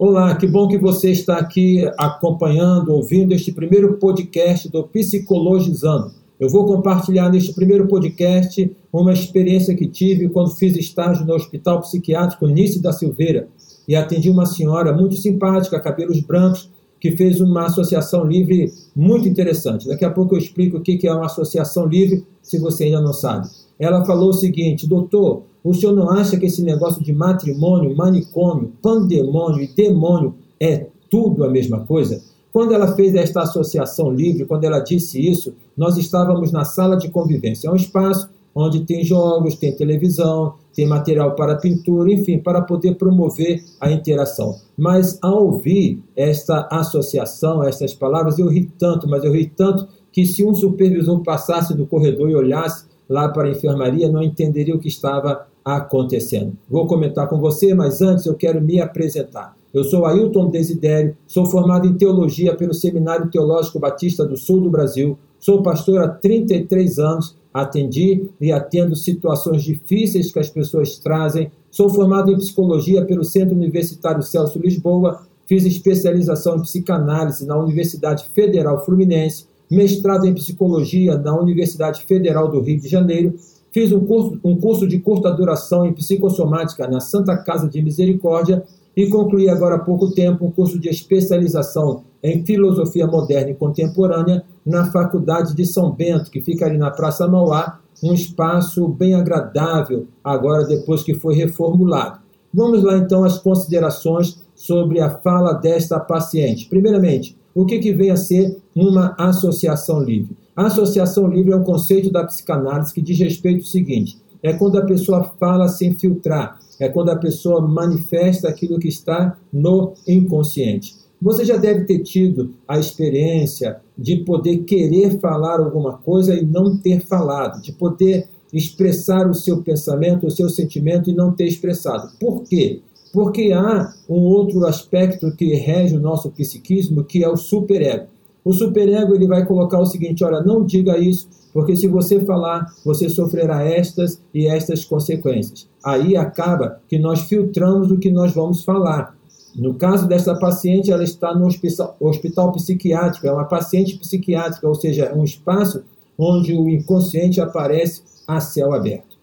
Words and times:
Olá, 0.00 0.36
que 0.36 0.46
bom 0.46 0.68
que 0.68 0.78
você 0.78 1.10
está 1.10 1.38
aqui 1.38 1.84
acompanhando, 1.98 2.92
ouvindo 2.92 3.34
este 3.34 3.50
primeiro 3.50 3.94
podcast 3.94 4.68
do 4.68 4.84
Psicologizando. 4.84 6.12
Eu 6.38 6.48
vou 6.48 6.64
compartilhar 6.66 7.28
neste 7.28 7.52
primeiro 7.52 7.88
podcast 7.88 8.70
uma 8.92 9.12
experiência 9.12 9.74
que 9.74 9.88
tive 9.88 10.28
quando 10.28 10.54
fiz 10.54 10.76
estágio 10.76 11.26
no 11.26 11.34
Hospital 11.34 11.80
Psiquiátrico 11.80 12.46
Nice 12.46 12.80
da 12.80 12.92
Silveira 12.92 13.48
e 13.88 13.96
atendi 13.96 14.30
uma 14.30 14.46
senhora 14.46 14.92
muito 14.92 15.16
simpática, 15.16 15.80
cabelos 15.80 16.20
brancos, 16.20 16.70
que 17.00 17.16
fez 17.16 17.40
uma 17.40 17.66
associação 17.66 18.24
livre 18.24 18.72
muito 18.94 19.26
interessante. 19.26 19.88
Daqui 19.88 20.04
a 20.04 20.10
pouco 20.10 20.36
eu 20.36 20.38
explico 20.38 20.76
o 20.76 20.80
que 20.80 21.08
é 21.08 21.12
uma 21.12 21.26
associação 21.26 21.84
livre, 21.84 22.24
se 22.40 22.56
você 22.60 22.84
ainda 22.84 23.00
não 23.00 23.12
sabe. 23.12 23.48
Ela 23.78 24.04
falou 24.04 24.30
o 24.30 24.34
seguinte: 24.34 24.86
doutor, 24.86 25.42
o 25.62 25.74
senhor 25.74 25.94
não 25.94 26.10
acha 26.10 26.36
que 26.36 26.46
esse 26.46 26.62
negócio 26.62 27.02
de 27.02 27.12
matrimônio, 27.12 27.96
manicômio, 27.96 28.72
pandemônio 28.82 29.62
e 29.62 29.68
demônio 29.68 30.34
é 30.60 30.86
tudo 31.10 31.44
a 31.44 31.50
mesma 31.50 31.80
coisa? 31.80 32.20
Quando 32.52 32.72
ela 32.72 32.94
fez 32.94 33.14
esta 33.14 33.42
associação 33.42 34.10
livre, 34.10 34.44
quando 34.44 34.64
ela 34.64 34.80
disse 34.80 35.20
isso, 35.20 35.54
nós 35.76 35.96
estávamos 35.96 36.50
na 36.50 36.64
sala 36.64 36.96
de 36.96 37.08
convivência. 37.08 37.68
É 37.68 37.70
um 37.70 37.76
espaço 37.76 38.28
onde 38.54 38.80
tem 38.80 39.04
jogos, 39.04 39.54
tem 39.54 39.76
televisão, 39.76 40.54
tem 40.74 40.86
material 40.86 41.34
para 41.36 41.56
pintura, 41.56 42.10
enfim, 42.12 42.38
para 42.38 42.62
poder 42.62 42.96
promover 42.96 43.62
a 43.80 43.92
interação. 43.92 44.56
Mas 44.76 45.18
ao 45.22 45.44
ouvir 45.44 46.02
esta 46.16 46.66
associação, 46.70 47.62
estas 47.62 47.94
palavras, 47.94 48.38
eu 48.38 48.48
ri 48.48 48.68
tanto, 48.78 49.08
mas 49.08 49.22
eu 49.22 49.32
ri 49.32 49.46
tanto 49.46 49.86
que 50.10 50.26
se 50.26 50.44
um 50.44 50.54
supervisor 50.54 51.22
passasse 51.22 51.76
do 51.76 51.86
corredor 51.86 52.30
e 52.30 52.34
olhasse 52.34 52.86
lá 53.08 53.28
para 53.28 53.48
a 53.48 53.50
enfermaria, 53.50 54.10
não 54.10 54.22
entenderia 54.22 54.74
o 54.74 54.78
que 54.78 54.88
estava 54.88 55.46
acontecendo. 55.64 56.52
Vou 56.68 56.86
comentar 56.86 57.28
com 57.28 57.38
você, 57.38 57.74
mas 57.74 58.00
antes 58.00 58.26
eu 58.26 58.34
quero 58.34 58.60
me 58.60 58.80
apresentar. 58.80 59.56
Eu 59.72 59.84
sou 59.84 60.06
Ailton 60.06 60.48
Desidério, 60.50 61.16
sou 61.26 61.44
formado 61.46 61.86
em 61.86 61.94
teologia 61.94 62.56
pelo 62.56 62.72
Seminário 62.72 63.30
Teológico 63.30 63.78
Batista 63.78 64.24
do 64.24 64.36
Sul 64.36 64.62
do 64.62 64.70
Brasil, 64.70 65.18
sou 65.38 65.62
pastor 65.62 66.00
há 66.00 66.08
33 66.08 66.98
anos, 66.98 67.36
atendi 67.52 68.28
e 68.40 68.50
atendo 68.50 68.96
situações 68.96 69.62
difíceis 69.62 70.32
que 70.32 70.38
as 70.38 70.48
pessoas 70.48 70.96
trazem, 70.98 71.50
sou 71.70 71.90
formado 71.90 72.30
em 72.30 72.36
psicologia 72.36 73.04
pelo 73.04 73.24
Centro 73.24 73.54
Universitário 73.54 74.22
Celso 74.22 74.58
Lisboa, 74.58 75.20
fiz 75.46 75.64
especialização 75.64 76.56
em 76.56 76.62
psicanálise 76.62 77.46
na 77.46 77.58
Universidade 77.58 78.28
Federal 78.34 78.84
Fluminense, 78.84 79.46
mestrado 79.70 80.26
em 80.26 80.34
psicologia 80.34 81.16
na 81.16 81.38
Universidade 81.38 82.04
Federal 82.04 82.50
do 82.50 82.60
Rio 82.60 82.80
de 82.80 82.88
Janeiro 82.88 83.34
Fiz 83.70 83.92
um 83.92 84.00
curso, 84.00 84.40
um 84.42 84.56
curso 84.58 84.88
de 84.88 84.98
curta 84.98 85.30
duração 85.30 85.84
em 85.84 85.92
psicossomática 85.92 86.88
na 86.88 87.00
Santa 87.00 87.36
Casa 87.36 87.68
de 87.68 87.82
Misericórdia 87.82 88.64
e 88.96 89.08
concluí 89.08 89.48
agora 89.48 89.76
há 89.76 89.78
pouco 89.78 90.10
tempo 90.10 90.46
um 90.46 90.50
curso 90.50 90.78
de 90.78 90.88
especialização 90.88 92.02
em 92.22 92.44
filosofia 92.44 93.06
moderna 93.06 93.50
e 93.50 93.54
contemporânea 93.54 94.42
na 94.64 94.90
Faculdade 94.90 95.54
de 95.54 95.64
São 95.64 95.92
Bento, 95.92 96.30
que 96.30 96.40
fica 96.40 96.66
ali 96.66 96.78
na 96.78 96.90
Praça 96.90 97.28
Mauá, 97.28 97.78
um 98.02 98.12
espaço 98.12 98.88
bem 98.88 99.14
agradável 99.14 100.06
agora 100.24 100.64
depois 100.64 101.02
que 101.02 101.14
foi 101.14 101.36
reformulado. 101.36 102.18
Vamos 102.52 102.82
lá 102.82 102.96
então 102.96 103.22
às 103.22 103.38
considerações 103.38 104.40
sobre 104.54 104.98
a 104.98 105.10
fala 105.10 105.52
desta 105.52 106.00
paciente. 106.00 106.66
Primeiramente, 106.68 107.36
o 107.58 107.66
que, 107.66 107.80
que 107.80 107.92
vem 107.92 108.12
a 108.12 108.16
ser 108.16 108.56
uma 108.72 109.16
associação 109.18 110.00
livre? 110.00 110.36
A 110.54 110.66
associação 110.66 111.26
livre 111.26 111.52
é 111.52 111.56
um 111.56 111.64
conceito 111.64 112.08
da 112.08 112.22
psicanálise 112.22 112.94
que 112.94 113.02
diz 113.02 113.18
respeito 113.18 113.62
ao 113.62 113.66
seguinte: 113.66 114.16
é 114.40 114.52
quando 114.52 114.78
a 114.78 114.86
pessoa 114.86 115.24
fala 115.40 115.66
sem 115.66 115.92
filtrar, 115.92 116.60
é 116.78 116.88
quando 116.88 117.08
a 117.08 117.16
pessoa 117.16 117.60
manifesta 117.60 118.48
aquilo 118.48 118.78
que 118.78 118.86
está 118.86 119.36
no 119.52 119.94
inconsciente. 120.06 120.94
Você 121.20 121.44
já 121.44 121.56
deve 121.56 121.84
ter 121.84 121.98
tido 122.04 122.54
a 122.68 122.78
experiência 122.78 123.80
de 123.98 124.18
poder 124.18 124.58
querer 124.58 125.18
falar 125.18 125.58
alguma 125.58 125.94
coisa 125.94 126.34
e 126.34 126.46
não 126.46 126.76
ter 126.76 127.00
falado, 127.00 127.60
de 127.60 127.72
poder 127.72 128.28
expressar 128.52 129.28
o 129.28 129.34
seu 129.34 129.64
pensamento, 129.64 130.28
o 130.28 130.30
seu 130.30 130.48
sentimento 130.48 131.10
e 131.10 131.12
não 131.12 131.32
ter 131.32 131.48
expressado. 131.48 132.16
Por 132.20 132.44
quê? 132.44 132.82
Porque 133.12 133.52
há 133.52 133.92
um 134.08 134.20
outro 134.20 134.66
aspecto 134.66 135.32
que 135.32 135.54
rege 135.54 135.96
o 135.96 136.00
nosso 136.00 136.30
psiquismo, 136.30 137.04
que 137.04 137.24
é 137.24 137.28
o 137.28 137.36
superego. 137.36 138.06
O 138.44 138.52
superego 138.52 139.14
ele 139.14 139.26
vai 139.26 139.44
colocar 139.44 139.78
o 139.78 139.86
seguinte: 139.86 140.24
olha, 140.24 140.40
não 140.40 140.64
diga 140.64 140.98
isso, 140.98 141.28
porque 141.52 141.76
se 141.76 141.86
você 141.86 142.20
falar, 142.20 142.66
você 142.84 143.08
sofrerá 143.08 143.62
estas 143.62 144.20
e 144.32 144.46
estas 144.46 144.84
consequências. 144.84 145.68
Aí 145.84 146.16
acaba 146.16 146.80
que 146.88 146.98
nós 146.98 147.20
filtramos 147.22 147.90
o 147.90 147.98
que 147.98 148.10
nós 148.10 148.32
vamos 148.32 148.62
falar. 148.64 149.16
No 149.54 149.74
caso 149.74 150.06
dessa 150.06 150.34
paciente, 150.38 150.92
ela 150.92 151.02
está 151.02 151.34
no 151.34 151.46
hospital, 151.46 151.96
hospital 151.98 152.52
psiquiátrico, 152.52 153.26
é 153.26 153.32
uma 153.32 153.44
paciente 153.44 153.98
psiquiátrica, 153.98 154.68
ou 154.68 154.74
seja, 154.74 155.06
é 155.06 155.14
um 155.14 155.24
espaço 155.24 155.82
onde 156.16 156.54
o 156.54 156.68
inconsciente 156.68 157.40
aparece 157.40 158.02
a 158.26 158.40
céu 158.40 158.72
aberto. 158.72 159.16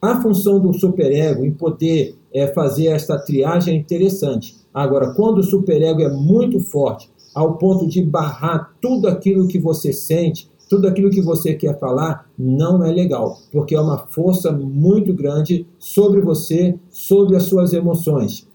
A 0.00 0.20
função 0.20 0.60
do 0.60 0.72
superego 0.72 1.44
em 1.44 1.52
poder 1.52 2.14
é, 2.34 2.48
fazer 2.48 2.88
esta 2.88 3.16
triagem 3.16 3.76
é 3.76 3.78
interessante. 3.78 4.56
Agora, 4.74 5.14
quando 5.14 5.38
o 5.38 5.42
superego 5.44 6.02
é 6.02 6.12
muito 6.12 6.58
forte, 6.58 7.08
ao 7.32 7.54
ponto 7.54 7.86
de 7.86 8.02
barrar 8.02 8.74
tudo 8.82 9.06
aquilo 9.06 9.46
que 9.46 9.58
você 9.58 9.92
sente, 9.92 10.50
tudo 10.68 10.88
aquilo 10.88 11.10
que 11.10 11.20
você 11.20 11.54
quer 11.54 11.78
falar, 11.78 12.28
não 12.36 12.84
é 12.84 12.90
legal, 12.90 13.38
porque 13.52 13.74
é 13.74 13.80
uma 13.80 13.98
força 13.98 14.50
muito 14.50 15.14
grande 15.14 15.66
sobre 15.78 16.20
você, 16.20 16.76
sobre 16.90 17.36
as 17.36 17.44
suas 17.44 17.72
emoções. 17.72 18.48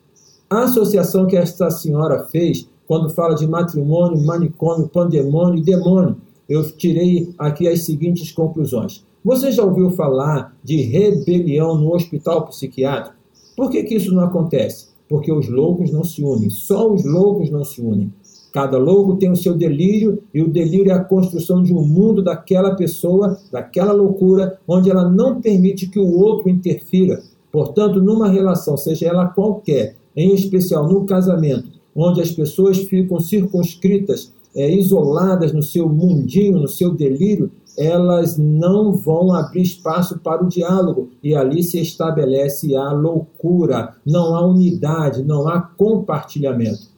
A 0.50 0.63
associação 0.63 1.28
que 1.28 1.38
esta 1.38 1.69
senhora 1.69 2.25
fez, 2.25 2.67
quando 2.88 3.09
fala 3.09 3.35
de 3.35 3.47
matrimônio, 3.47 4.25
manicômio, 4.25 4.90
pandemônio 4.90 5.59
e 5.59 5.63
demônio, 5.63 6.17
eu 6.50 6.69
tirei 6.72 7.34
aqui 7.38 7.67
as 7.67 7.84
seguintes 7.84 8.31
conclusões. 8.31 9.06
Você 9.23 9.51
já 9.51 9.63
ouviu 9.63 9.91
falar 9.91 10.57
de 10.63 10.81
rebelião 10.81 11.75
no 11.78 11.94
hospital 11.94 12.47
psiquiátrico? 12.47 13.19
Por 13.59 13.70
que, 13.70 13.84
que 13.84 13.96
isso 13.96 14.14
não 14.14 14.24
acontece? 14.24 14.88
Porque 15.09 15.30
os 15.34 15.50
loucos 15.50 15.92
não 15.92 16.02
se 16.02 16.24
unem, 16.24 16.50
só 16.50 16.90
os 16.90 17.03
loucos 17.03 17.50
não 17.50 17.62
se 17.62 17.81
unem. 17.81 18.09
Cada 18.53 18.78
louco 18.78 19.18
tem 19.18 19.30
o 19.30 19.36
seu 19.36 19.53
delírio, 19.53 20.24
e 20.34 20.42
o 20.42 20.47
delírio 20.47 20.94
é 20.94 20.96
a 20.96 21.03
construção 21.03 21.62
de 21.62 21.74
um 21.74 21.86
mundo 21.86 22.24
daquela 22.24 22.74
pessoa, 22.74 23.38
daquela 23.52 23.92
loucura, 23.92 24.58
onde 24.66 24.90
ela 24.90 25.09
não 25.09 25.42
permite 25.42 25.90
que 25.90 26.00
o 26.00 26.18
outro 26.18 26.50
interfira. 26.50 27.22
Portanto, 27.52 28.02
numa 28.02 28.30
relação, 28.30 28.78
seja 28.78 29.08
ela 29.08 29.28
qualquer, 29.28 29.97
em 30.16 30.34
especial 30.34 30.88
no 30.88 31.06
casamento, 31.06 31.68
onde 31.94 32.22
as 32.22 32.31
pessoas 32.31 32.78
ficam 32.78 33.20
circunscritas, 33.20 34.31
é, 34.56 34.70
isoladas 34.70 35.54
no 35.54 35.62
seu 35.62 35.88
mundinho, 35.88 36.60
no 36.60 36.68
seu 36.68 36.94
delírio, 36.94 37.52
elas 37.78 38.38
não 38.38 38.94
vão 38.94 39.34
abrir 39.34 39.62
espaço 39.62 40.20
para 40.20 40.44
o 40.44 40.50
diálogo 40.50 41.10
e 41.24 41.36
ali 41.36 41.64
se 41.64 41.80
estabelece 41.80 42.76
a 42.76 42.92
loucura, 42.92 43.96
não 44.06 44.36
há 44.36 44.46
unidade, 44.46 45.24
não 45.24 45.48
há 45.48 45.62
compartilhamento. 45.62 46.90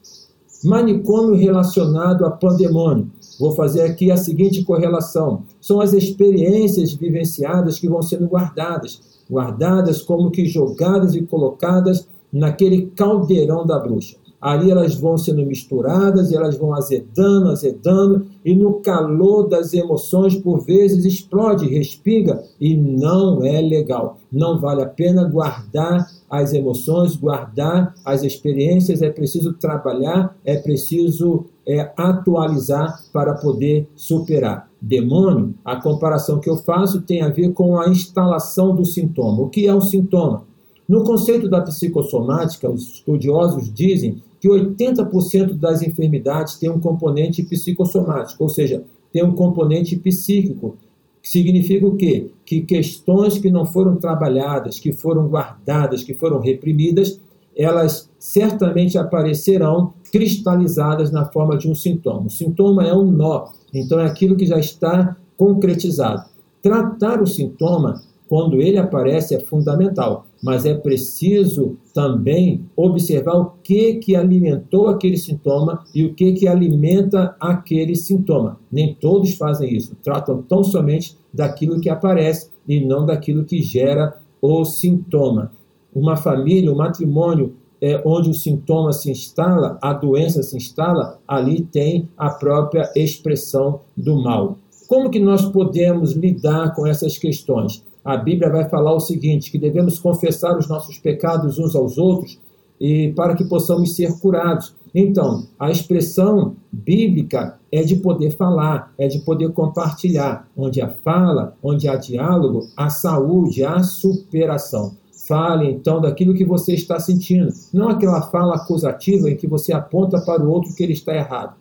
Manicômio 0.64 1.34
relacionado 1.34 2.24
a 2.24 2.30
pandemônio. 2.30 3.10
Vou 3.38 3.52
fazer 3.52 3.82
aqui 3.82 4.10
a 4.10 4.16
seguinte 4.16 4.62
correlação: 4.64 5.42
são 5.60 5.80
as 5.80 5.92
experiências 5.92 6.94
vivenciadas 6.94 7.78
que 7.78 7.88
vão 7.88 8.02
sendo 8.02 8.26
guardadas, 8.26 9.00
guardadas 9.30 10.02
como 10.02 10.30
que 10.30 10.46
jogadas 10.46 11.14
e 11.14 11.22
colocadas 11.22 12.06
naquele 12.32 12.86
caldeirão 12.94 13.66
da 13.66 13.78
bruxa. 13.78 14.16
Ali 14.42 14.72
elas 14.72 14.96
vão 14.96 15.16
sendo 15.16 15.46
misturadas, 15.46 16.32
e 16.32 16.36
elas 16.36 16.56
vão 16.56 16.74
azedando, 16.74 17.50
azedando, 17.50 18.26
e 18.44 18.56
no 18.56 18.80
calor 18.80 19.48
das 19.48 19.72
emoções, 19.72 20.34
por 20.34 20.64
vezes, 20.64 21.04
explode, 21.04 21.68
respinga, 21.68 22.42
e 22.60 22.76
não 22.76 23.44
é 23.44 23.60
legal. 23.60 24.18
Não 24.32 24.60
vale 24.60 24.82
a 24.82 24.86
pena 24.86 25.22
guardar 25.22 26.10
as 26.28 26.52
emoções, 26.52 27.14
guardar 27.14 27.94
as 28.04 28.24
experiências, 28.24 29.00
é 29.00 29.10
preciso 29.10 29.52
trabalhar, 29.52 30.36
é 30.44 30.56
preciso 30.56 31.44
é, 31.64 31.92
atualizar 31.96 33.00
para 33.12 33.34
poder 33.34 33.88
superar. 33.94 34.68
Demônio, 34.80 35.54
a 35.64 35.76
comparação 35.76 36.40
que 36.40 36.50
eu 36.50 36.56
faço 36.56 37.02
tem 37.02 37.22
a 37.22 37.28
ver 37.28 37.52
com 37.52 37.78
a 37.78 37.88
instalação 37.88 38.74
do 38.74 38.84
sintoma. 38.84 39.42
O 39.42 39.48
que 39.48 39.68
é 39.68 39.74
um 39.74 39.80
sintoma? 39.80 40.42
No 40.88 41.04
conceito 41.04 41.48
da 41.48 41.60
psicossomática, 41.60 42.68
os 42.68 42.94
estudiosos 42.94 43.72
dizem 43.72 44.20
que 44.42 44.48
80% 44.48 45.54
das 45.54 45.82
enfermidades 45.82 46.56
têm 46.56 46.68
um 46.68 46.80
componente 46.80 47.44
psicossomático, 47.44 48.42
ou 48.42 48.48
seja, 48.48 48.82
tem 49.12 49.24
um 49.24 49.36
componente 49.36 49.94
psíquico. 49.94 50.76
Significa 51.22 51.86
o 51.86 51.94
quê? 51.94 52.26
Que 52.44 52.62
questões 52.62 53.38
que 53.38 53.52
não 53.52 53.64
foram 53.64 53.94
trabalhadas, 53.94 54.80
que 54.80 54.92
foram 54.92 55.28
guardadas, 55.28 56.02
que 56.02 56.12
foram 56.12 56.40
reprimidas, 56.40 57.20
elas 57.56 58.10
certamente 58.18 58.98
aparecerão 58.98 59.94
cristalizadas 60.10 61.12
na 61.12 61.24
forma 61.26 61.56
de 61.56 61.70
um 61.70 61.74
sintoma. 61.76 62.26
O 62.26 62.30
sintoma 62.30 62.84
é 62.84 62.92
um 62.92 63.12
nó, 63.12 63.46
então 63.72 64.00
é 64.00 64.06
aquilo 64.06 64.34
que 64.34 64.44
já 64.44 64.58
está 64.58 65.16
concretizado. 65.36 66.24
Tratar 66.60 67.22
o 67.22 67.28
sintoma, 67.28 68.02
quando 68.28 68.60
ele 68.60 68.76
aparece, 68.76 69.36
é 69.36 69.38
fundamental. 69.38 70.26
Mas 70.42 70.66
é 70.66 70.74
preciso 70.74 71.76
também 71.94 72.64
observar 72.74 73.36
o 73.36 73.52
que 73.62 73.94
que 73.94 74.16
alimentou 74.16 74.88
aquele 74.88 75.16
sintoma 75.16 75.84
e 75.94 76.04
o 76.04 76.14
que 76.14 76.32
que 76.32 76.48
alimenta 76.48 77.36
aquele 77.38 77.94
sintoma. 77.94 78.58
Nem 78.70 78.94
todos 78.94 79.34
fazem 79.34 79.72
isso, 79.74 79.96
tratam 80.02 80.42
tão 80.42 80.64
somente 80.64 81.16
daquilo 81.32 81.80
que 81.80 81.88
aparece 81.88 82.50
e 82.66 82.84
não 82.84 83.06
daquilo 83.06 83.44
que 83.44 83.62
gera 83.62 84.16
o 84.40 84.64
sintoma. 84.64 85.52
Uma 85.94 86.16
família, 86.16 86.72
um 86.72 86.76
matrimônio 86.76 87.54
é, 87.80 88.00
onde 88.04 88.30
o 88.30 88.34
sintoma 88.34 88.92
se 88.92 89.10
instala, 89.10 89.78
a 89.82 89.92
doença 89.92 90.42
se 90.42 90.56
instala, 90.56 91.18
ali 91.26 91.62
tem 91.62 92.08
a 92.16 92.30
própria 92.30 92.90
expressão 92.96 93.80
do 93.96 94.22
mal. 94.22 94.58
Como 94.86 95.10
que 95.10 95.18
nós 95.18 95.44
podemos 95.46 96.12
lidar 96.12 96.74
com 96.74 96.86
essas 96.86 97.18
questões? 97.18 97.84
A 98.04 98.16
Bíblia 98.16 98.50
vai 98.50 98.68
falar 98.68 98.94
o 98.94 99.00
seguinte, 99.00 99.50
que 99.50 99.58
devemos 99.58 99.98
confessar 99.98 100.58
os 100.58 100.68
nossos 100.68 100.98
pecados 100.98 101.58
uns 101.58 101.76
aos 101.76 101.98
outros 101.98 102.38
e 102.80 103.12
para 103.14 103.36
que 103.36 103.44
possamos 103.44 103.94
ser 103.94 104.18
curados. 104.18 104.74
Então, 104.92 105.46
a 105.58 105.70
expressão 105.70 106.56
bíblica 106.70 107.58
é 107.70 107.82
de 107.82 107.96
poder 107.96 108.32
falar, 108.32 108.92
é 108.98 109.06
de 109.06 109.20
poder 109.20 109.52
compartilhar. 109.52 110.48
Onde 110.56 110.82
há 110.82 110.88
fala, 110.88 111.56
onde 111.62 111.88
há 111.88 111.94
diálogo, 111.94 112.68
há 112.76 112.90
saúde, 112.90 113.64
há 113.64 113.82
superação. 113.82 114.96
Fale 115.28 115.70
então 115.70 116.00
daquilo 116.00 116.34
que 116.34 116.44
você 116.44 116.74
está 116.74 116.98
sentindo, 116.98 117.52
não 117.72 117.88
aquela 117.88 118.22
fala 118.22 118.56
acusativa 118.56 119.30
em 119.30 119.36
que 119.36 119.46
você 119.46 119.72
aponta 119.72 120.20
para 120.20 120.42
o 120.42 120.50
outro 120.50 120.74
que 120.74 120.82
ele 120.82 120.92
está 120.92 121.14
errado. 121.14 121.54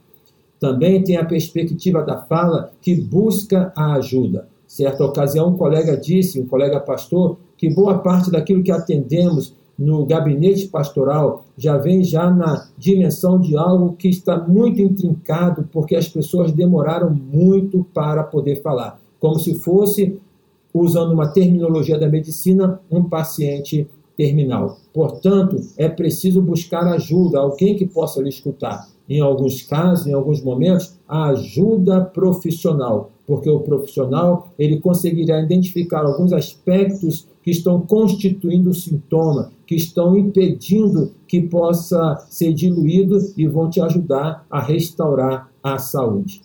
Também 0.59 1.03
tem 1.03 1.17
a 1.17 1.25
perspectiva 1.25 2.01
da 2.03 2.17
fala 2.17 2.71
que 2.81 2.95
busca 2.95 3.71
a 3.75 3.93
ajuda. 3.93 4.47
Certa 4.71 5.03
ocasião, 5.03 5.49
um 5.49 5.57
colega 5.57 5.97
disse, 5.97 6.39
um 6.39 6.47
colega 6.47 6.79
pastor, 6.79 7.35
que 7.57 7.69
boa 7.69 7.97
parte 7.97 8.31
daquilo 8.31 8.63
que 8.63 8.71
atendemos 8.71 9.53
no 9.77 10.05
gabinete 10.05 10.69
pastoral 10.69 11.43
já 11.57 11.75
vem 11.75 12.05
já 12.05 12.31
na 12.31 12.69
dimensão 12.77 13.37
de 13.37 13.57
algo 13.57 13.97
que 13.97 14.07
está 14.07 14.37
muito 14.37 14.81
intrincado, 14.81 15.67
porque 15.73 15.93
as 15.93 16.07
pessoas 16.07 16.53
demoraram 16.53 17.09
muito 17.13 17.85
para 17.93 18.23
poder 18.23 18.61
falar, 18.61 18.97
como 19.19 19.37
se 19.37 19.55
fosse, 19.55 20.17
usando 20.73 21.11
uma 21.11 21.27
terminologia 21.27 21.99
da 21.99 22.07
medicina, 22.07 22.79
um 22.89 23.03
paciente 23.03 23.85
terminal. 24.15 24.77
Portanto, 24.93 25.57
é 25.75 25.89
preciso 25.89 26.41
buscar 26.41 26.87
ajuda, 26.87 27.39
alguém 27.39 27.75
que 27.75 27.85
possa 27.85 28.21
lhe 28.21 28.29
escutar. 28.29 28.87
Em 29.09 29.19
alguns 29.19 29.63
casos, 29.63 30.07
em 30.07 30.13
alguns 30.13 30.41
momentos, 30.41 30.97
a 31.05 31.25
ajuda 31.25 31.99
profissional, 31.99 33.11
porque 33.31 33.49
o 33.49 33.61
profissional 33.61 34.49
ele 34.59 34.81
conseguirá 34.81 35.41
identificar 35.41 36.01
alguns 36.01 36.33
aspectos 36.33 37.25
que 37.41 37.49
estão 37.49 37.79
constituindo 37.79 38.71
o 38.71 38.73
sintoma, 38.73 39.53
que 39.65 39.73
estão 39.73 40.17
impedindo 40.17 41.13
que 41.25 41.39
possa 41.39 42.25
ser 42.29 42.51
diluído 42.51 43.17
e 43.37 43.47
vão 43.47 43.69
te 43.69 43.79
ajudar 43.79 44.45
a 44.51 44.61
restaurar 44.61 45.49
a 45.63 45.77
saúde. 45.77 46.41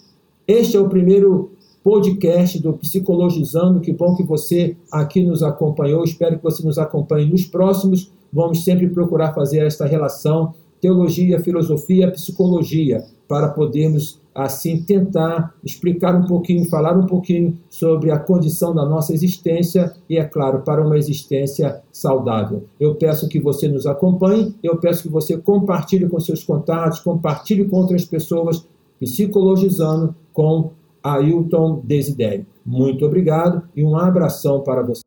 Este 0.47 0.77
é 0.77 0.81
o 0.81 0.89
primeiro 0.89 1.51
podcast 1.83 2.63
do 2.63 2.73
Psicologizando. 2.75 3.81
Que 3.81 3.93
bom 3.93 4.15
que 4.15 4.23
você 4.23 4.77
aqui 4.93 5.25
nos 5.25 5.43
acompanhou. 5.43 6.05
Espero 6.05 6.37
que 6.37 6.45
você 6.45 6.65
nos 6.65 6.79
acompanhe 6.79 7.29
nos 7.29 7.47
próximos. 7.47 8.13
Vamos 8.33 8.63
sempre 8.63 8.89
procurar 8.91 9.35
fazer 9.35 9.67
esta 9.67 9.87
relação 9.87 10.55
teologia, 10.81 11.41
filosofia, 11.41 12.13
psicologia, 12.13 13.03
para 13.27 13.49
podermos 13.49 14.21
assim 14.37 14.83
tentar 14.83 15.55
explicar 15.65 16.15
um 16.15 16.27
pouquinho, 16.27 16.69
falar 16.69 16.97
um 16.97 17.07
pouquinho 17.07 17.59
sobre 17.71 18.11
a 18.11 18.19
condição 18.19 18.75
da 18.75 18.85
nossa 18.85 19.15
existência 19.15 19.93
e, 20.09 20.19
é 20.19 20.25
claro, 20.25 20.61
para 20.61 20.85
uma 20.85 20.99
existência 20.99 21.83
saudável. 21.91 22.65
Eu 22.79 22.97
peço 22.97 23.29
que 23.29 23.41
você 23.41 23.67
nos 23.67 23.87
acompanhe, 23.87 24.55
eu 24.63 24.77
peço 24.77 25.03
que 25.03 25.09
você 25.09 25.39
compartilhe 25.39 26.07
com 26.09 26.21
seus 26.21 26.45
contatos, 26.45 27.01
compartilhe 27.01 27.65
com 27.65 27.79
outras 27.79 28.05
pessoas, 28.05 28.67
psicologizando 29.01 30.15
com 30.33 30.73
Ailton 31.03 31.81
Desidério. 31.83 32.47
Muito 32.65 33.07
obrigado 33.07 33.63
e 33.75 33.83
um 33.83 33.97
abração 33.97 34.61
para 34.61 34.83
você. 34.83 35.06